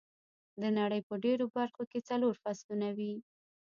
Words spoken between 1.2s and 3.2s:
ډېرو برخو کې څلور فصلونه وي.